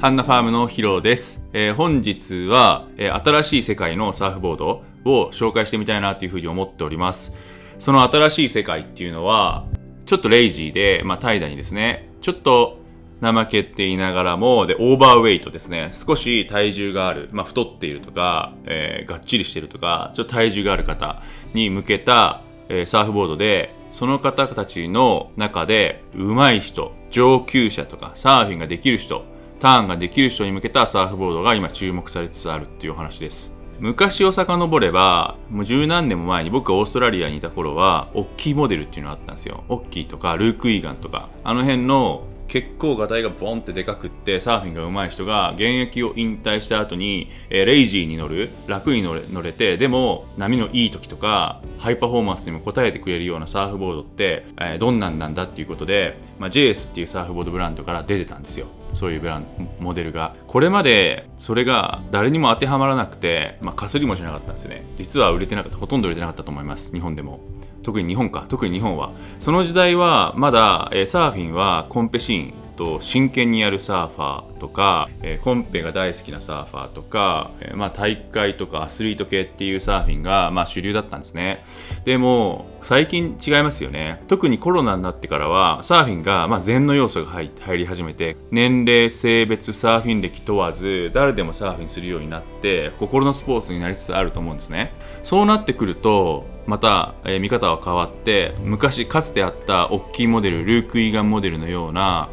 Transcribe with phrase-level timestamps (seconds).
[0.00, 1.42] ハンナファームのヒロです。
[1.52, 7.32] えー、本日は、えー、新しい世界のサーフボードを紹介してみたいなというふうに思っております。
[7.80, 9.66] その新しい世界っていうのは、
[10.06, 12.78] ちょっとレイジーで、まあ、怠惰にですね、ちょっと
[13.20, 15.90] 怠けていながらも、で、オーバーウェイトですね。
[15.90, 29.24] 少し体重がある、まあ、太っているとか、えー、がっちりしてるとか、ちょっと体重がある方に向けた、えー、サーフボードで、その方たちの中で、上手い人、上級者とか、サーフィンができる人、
[29.58, 33.56] ターンができる人に向けたサーフボードが今注目されつつあるっていうお話です。
[33.80, 39.64] 昔を遡れば、もう十何年も前に僕がオーストラリアにいた頃は、大きいモデルっていうのがあったんですよ。
[39.68, 59.46] オッキーとか、ルーク・イーガンとか、あの辺の結構ガタイがボンってでかくってサーフィンが上手い人が現役を引退した後に、えー、レイジーに乗る楽に乗れ乗れてでも波のいい時とかハイパフォーマンスにも応えてくれるようなサーフボードって、えー、どんなんなんだっていうことで、まあ、JS っていうサーフボードブランドから出てたんですよそういうブラン
[59.80, 60.34] モデルが。
[60.46, 64.84] これまでそれが誰にも当てはまらなくて、まあ、かすりもしなかったんですね。
[64.96, 67.40] 実は売れてなかったほとんど売れてなかったと思います日本でも。
[67.82, 68.46] 特に日本か。
[68.48, 69.12] 特に日本は。
[69.38, 81.64] その時代はまだ、えー、サーフィンはコンペシーンと真剣にやるサーファーとか、えー、コンペが大好きなサーファーとか、えー、まあ、大会とかアスリート系っていうサーフィンが、まあ、主流だったんですね。
[82.04, 84.22] でも最近違いますよね。
[84.28, 94.92] 特にコロナになってからはサーフィンが、まあ、禅の要素が入り始めて年齢性別サーフィン歴問わず誰でもサーフィンするようになって心のスポーツになりつつあると思うんですね。
[95.24, 102.28] そうなってくるとまた、えー、見方は変わって昔かつてあった大きいモデルルーク・イーガンモデルのような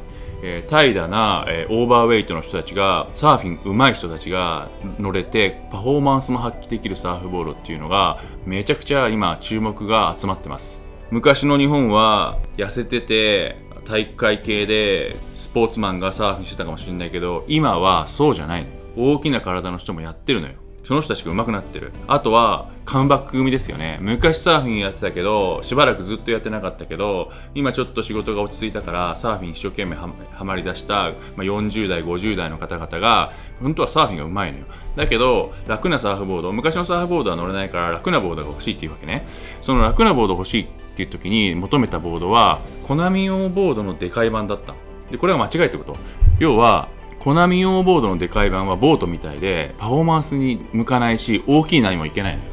[0.48, 10.86] えー、怠惰な、えー、オーバーウェイトの人たちがサーフィン上手い人たちが乗れてパフォーマンスも発揮できるサーフボードっていうのがめちゃくちゃ今注目が集まってます。
[11.10, 18.68] 昔の日本は痩せてて体育会系でスポーツマンがサーフィンしてたかもしれないけど今はそうじゃない。
[18.96, 20.54] 大きな体の人もやってるのよ。
[20.86, 21.92] その人たちが上手くなってる。
[22.08, 23.98] あとはカムバック組ですよね。
[24.02, 30.08] 昔サーフィンやってたけどしばらくずっとやってなかったけど今ちょっと仕事が落ち着いたからサーフィン一生懸命は
[30.44, 34.66] まりだした、まあ、40代50代の方々が本当はサーフィンが上手いのよ。
[34.96, 39.26] だけど楽なサーフボード昔のサーフボードは乗れないから楽なボードが欲しいっていうわけね。
[39.62, 44.76] その楽なボード欲しいっていう時に求めたボードはコナミ用ボードのでかい版だった
[45.10, 45.96] でこれは間違いってこと。
[46.38, 46.90] 要は
[47.26, 52.52] コナミ用ボードのでかい版はボートみたいでパフォーマンスに向かないし大きい波もいけないのよ。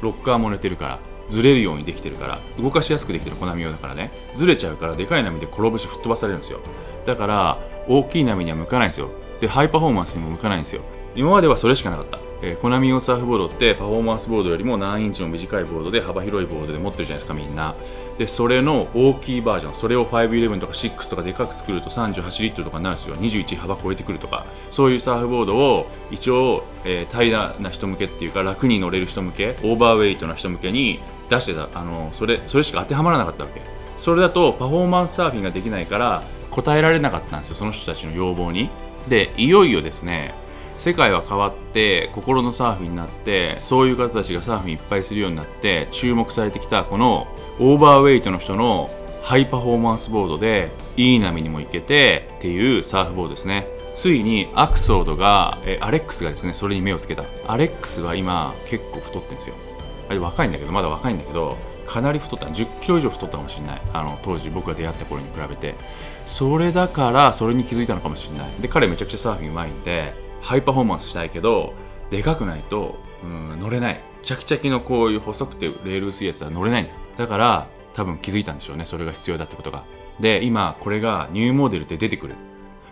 [0.00, 0.98] ロッカーも寝てるから
[1.28, 4.12] ずれるようにできてるから動かしやすくできてるコナミ用だからね。
[4.34, 6.60] ずれちゃうからでかい波で転ぶし吹っ飛ばされるんですよ。
[7.04, 9.10] だから大きい波には向かないんですよ。
[9.42, 10.80] でハイパフォーマンスにも向かないんですよ。
[11.14, 12.18] 今まではそれしかなかった。
[12.46, 17.74] えー、コナミ用サーフボードってパフォーマンスボードよりも何インチの短いボードで幅広いボードで持ってるじゃないですかみんな。
[18.18, 23.16] でそれの大きいバージョンそれを511とか6とかでかく作ると38リットルとかになるんですよ。
[23.16, 24.44] 21幅超えてくるとか。
[24.70, 31.00] そういうサーフボードを一応、えー、平らな人向けっていうか楽に乗れる人向けオーバーウェイトな人向けに
[31.30, 31.70] 出してた。
[31.72, 33.62] あのそれそれしか当てはまらなかったわけ。
[33.96, 38.68] それだとパフォーマンスサーフィンができないから答えられなかったんですよその人たちの要望に。
[39.08, 40.34] でいよいよですね
[40.76, 48.90] 世界は変わって心のサーフィンになってそういう方たちがサーフィンいっぱいするようになって注目されてきたこのオーバーウェイトの人の
[49.22, 53.66] ハイパフォーマンスボードでいい波にも行けてっていうサーフボードですね。
[53.94, 57.24] ついにアクソードがえアレックスがですねそれに目をつけた。
[57.46, 59.54] アレックスは今結構太ってるんですよ。
[60.10, 62.46] あれ若いんだけどまだ若いんだけどかなり太った。
[62.46, 63.82] 1 0キロ以上太ったかもしれない。
[63.94, 65.74] あの当時僕が出会った頃に比べて。
[66.26, 68.50] それだからそれに気づいたのかもしれない。
[68.60, 70.12] で彼めちゃくちゃサーフィンうまいんで
[70.44, 71.72] ハイパフォーマンスしたいけど
[72.10, 74.00] でかくないとうん乗れない。
[74.22, 76.98] チャキチャキのこういう細くてレール薄いやつは乗れないんだよ。
[77.16, 78.84] だから多分気づいたんでしょうね。
[78.84, 79.84] それが必要だってことが。
[80.20, 82.36] で今これがニューモデルで出てくる。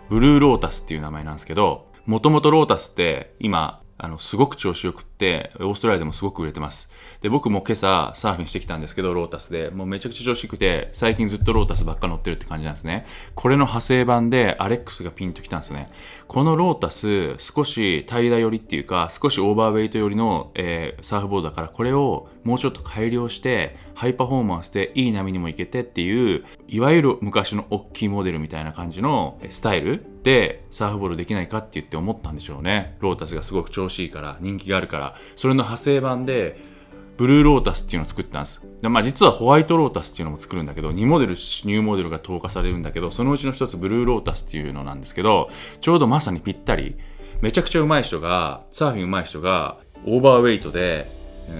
[0.09, 6.91] ブルーロータスっていう名前なんですけどもともとロータスって今あの、すごく調子よくって、オーストラリアでもすごく売れてます。
[7.21, 9.69] で、僕も今朝サーフィンしてきたんですけど、ロータスで。
[9.69, 13.05] もうめちゃくちゃ調子よくて、最近ずっとロータスばっか乗ってるって感じなんですね。
[13.33, 15.89] これの派生版でアレックスがピンときたんですね。
[16.27, 32.95] このロータス、少し平ら寄りっていうか、少しオーバーウェイト寄りの、えー、サーフボードだから、これをもうちょっと改良して、ハイパフォーマンスでいい波にも行けてっていう、いわゆる昔の大きいモデルみたいな感じのスタイルでサーフボールできないかって言って思ったんでしょうね。
[32.99, 36.57] ロータスがすごく調子いいから、人気があるから、それの派生版で、
[37.17, 38.61] ブルーロータスっていうのを作ったんです。
[38.81, 45.49] でまあ、実はホワイトロータスっていうのも作るんだけど、2モデル、ニューモデルが投下されるんだけど、そのうちの1つブルーロータスっていうのなんですけど、
[45.79, 46.95] ちょうどまさにぴったり、
[47.41, 51.11] めちゃくちゃ上手い人が、サーフィン上手い人が、オーバーウェイトで、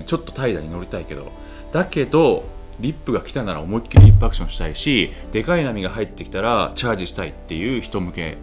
[0.08, 1.32] ちょっと怠惰に乗りたいけど、
[1.72, 2.46] だけど、
[2.80, 8.38] リップが来たなら思いっきりリップアクションしたいしでかい波が入ってきたらチャージしたいっていう人向け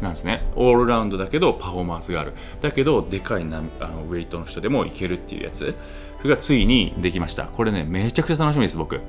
[0.00, 0.44] なんですね。
[0.56, 2.32] オールラウンドだけどパフォーマンスがある。
[2.60, 5.74] だけどでかいなあのウェイトの人でもいけるっていうやつ。
[6.18, 7.44] それがついにできました。
[7.44, 9.00] これねめちゃくちゃ楽しみです僕。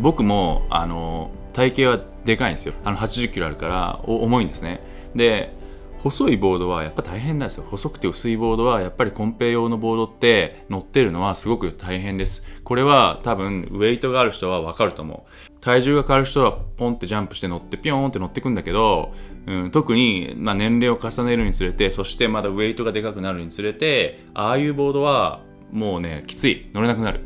[0.00, 2.74] 僕もあの体型はでかいんですよ。
[2.84, 4.80] あの80キロあるから重いんですね。
[5.14, 5.54] で
[5.98, 7.64] 細いボードはやっぱ大変なんですよ。
[7.68, 12.44] 細くて薄いボードはやっぱりコンペ用のボードって乗ってるのはすごく大変です。
[12.64, 15.60] これは多分ウェイトがある人はわかると思う。
[15.60, 19.12] 体重が変わる人はポンってジャンプして乗ってピョーンって乗ってくんだけ齢、
[19.46, 25.40] うん、特に、まあ、年齢を重ねるにつれてそしてまだウェイトがでかくなるにつれてああいうボードは
[25.72, 26.70] もうねきつい。
[26.72, 27.20] 乗れなくなる。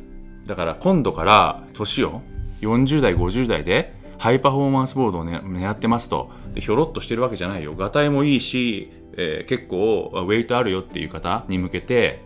[0.46, 2.22] だから今度から年を
[2.62, 6.30] 40代50代でハイパフォーマンスボードを、ね、狙ってますと。
[6.54, 7.74] でひょろっとしてるわけじゃないよ。
[7.74, 12.22] がたいもいいし、えー、結構ウェイトあるよっていう方に向けて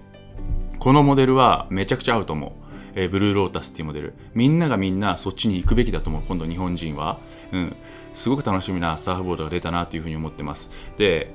[0.78, 2.52] このモデルはめちゃくちゃ合うと思う、
[2.96, 4.12] えー、ブルーロータスっていうモデル。
[4.34, 7.18] みんながみんなそっちに行くべきだと思う今度日本人は、
[7.52, 7.76] うん、
[8.12, 10.70] すごく楽しみなサーフボードが出たなというふうに思ってます。
[10.98, 11.32] で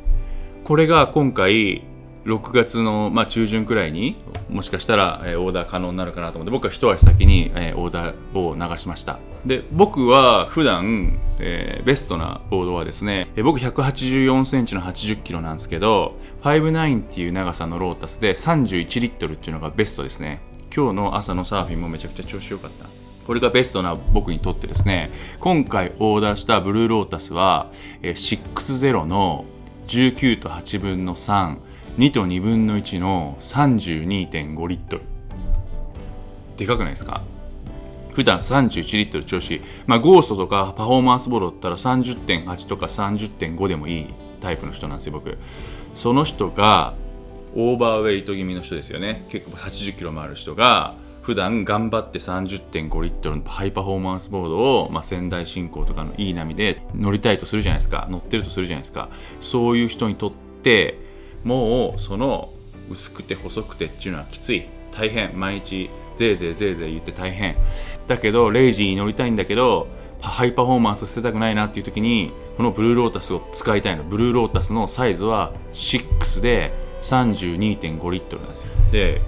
[0.63, 1.81] これが今回
[2.25, 4.15] 6月の、まあ、中旬くらいに
[4.49, 9.19] もしかしたら、えー、オーダー可能になるかなと思って僕は一足先に、えー、オーダーを流しました。
[9.45, 20.41] で僕は普段、えー、ベストなボードはですね、えー、僕184センチの80キロなんですけど59っていう長さのロータスで31リットルっていうのがベストですね。
[20.73, 22.85] 今日の朝のサーフィンもめちゃくちゃ調子良かった。
[23.25, 27.71] これがベストな僕にとってですね今回オーダーしたブルーロータスは、
[28.01, 29.45] えー、60の
[29.87, 31.57] 19と8分の3
[32.01, 35.03] 2と2分の1の32.5リットル。
[36.57, 37.21] でかくないですか？
[38.13, 44.07] 普段31リットル調子まあゴーストとかパフォーマンスボールだったら30.8とか30.5でもいい
[44.41, 45.37] タイプの人なんですよ僕。
[45.93, 46.95] その人が
[47.53, 49.27] オーバーウェイト気味の人ですよね。
[49.29, 58.07] 結構80キロもある人が普段頑張って30.5リットルのハイパフォーマンスボードを、まあ、仙台新興とかのいい波で乗りたいとするじゃないですか。
[58.09, 59.09] 乗ってるとするじゃないですか。
[59.39, 60.31] そういう人にとっ
[60.63, 61.10] て
[61.43, 62.49] もうその
[62.89, 64.65] 薄くて細くてっていうのはきつい。
[64.91, 65.39] 大変。
[65.39, 67.55] 毎日ぜいぜいぜいぜい言って大変。
[68.07, 69.87] だけどレイジーに乗りたいんだけど
[70.19, 74.03] ハイパフォーマンス捨てたくないなっていう時にこのブルーロータスを使いたいの。
[74.03, 78.69] ブルーロータスのサイズは6で32.5リットルなんですよ。
[78.91, 79.21] で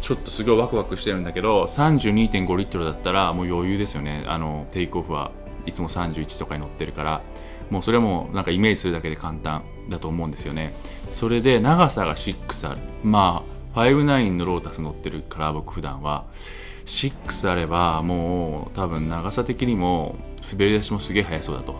[0.00, 4.24] ちょっとすごいワクワクしてるんだけど32.5リットルだったらもう余裕ですよね。
[4.26, 5.30] あのテイクオフは。
[5.66, 7.22] いつも31とかに乗ってるから
[7.70, 10.74] もうそれはもうなんかイメージするだけで簡単だと思うんですよね。
[11.10, 12.80] それで長さが6ある。
[13.02, 13.42] ま
[13.74, 16.24] あ59のロータス乗ってるから僕普段は。
[16.86, 21.76] 6あればもう多分長さ的にも滑り出しもすげえ速そうだと。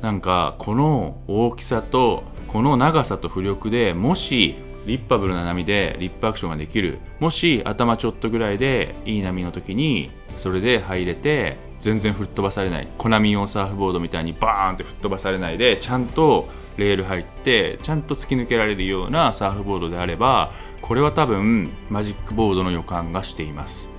[0.00, 4.54] なんかこの大きさとこの長さと浮力でもし
[4.86, 7.00] リッパブルな波でリップアクションができる。
[7.18, 12.88] もし頭ちょっとぐらいでいい波の時にそれで入れて全然吹っ飛ばされない。
[12.98, 20.52] コナミ用サーフボードみたいにバーンって吹っ飛ばされないでちゃんとレール入ってちゃんと突き抜けられるようなサーフボードであれば
[20.82, 23.90] これは多分マジックボードの予感がしています。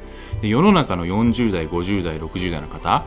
[0.42, 3.06] で世の中の40代50代60代の方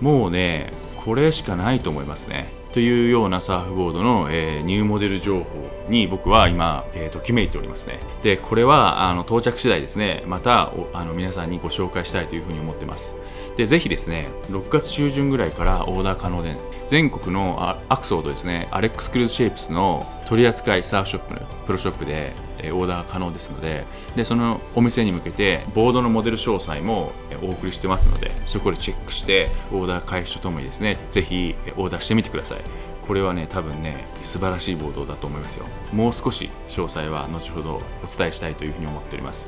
[0.00, 2.52] もうねこれしかないと思いますね。
[2.76, 5.46] というようなサーフボードの、えー、ニューモデル情報
[5.88, 8.00] に僕は今、えー、ときめいておりますね。
[8.22, 10.22] でこれはあの到着次第ですね。
[10.26, 13.14] またあの皆さんにご紹介したいというふうに思ってます。
[13.56, 16.54] でぜひですね6月中旬ぐらいからオーダー可能で
[16.86, 22.34] 全国のアクソードですねアレックスクルーズシェイプスの取扱いサーフショップのプロショップで
[22.72, 32.60] オーダー可能ですのででそのお店に向けてボードのモデル詳細もお送りしてますのでそこでチェックしてオーダー開始とともにですねぜひオーダーしてみてください。
[33.06, 35.66] これはね多分ね素晴らしいボードだと思いますよ。
[35.92, 39.46] もう少し詳細は後ほどお伝えしたいというふうに思っております。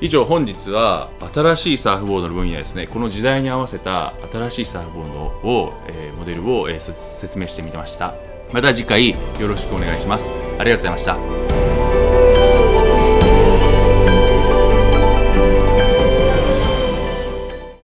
[0.00, 2.86] 以上本日は新しいサーフボードの分野ですね。
[2.86, 8.14] この時代に合わせた新しいサーフボードを、えー、モデルを、えー、説明してみてました。
[8.52, 9.16] また次回よ
[9.48, 10.30] ろしくお願いします。
[10.58, 11.73] ありがとうございました。